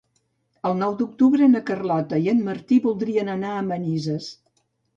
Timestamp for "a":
3.57-3.63